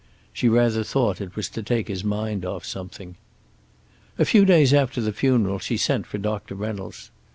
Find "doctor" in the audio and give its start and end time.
6.17-6.55